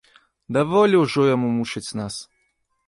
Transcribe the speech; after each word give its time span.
Даволі 0.57 0.95
ўжо 1.03 1.27
яму 1.35 1.53
мучыць 1.61 1.87
нас! 2.03 2.15